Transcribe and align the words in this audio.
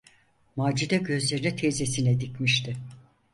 Macide 0.55 0.97
gözlerini 0.97 1.55
teyzesine 1.55 2.19
dikmişti. 2.19 2.77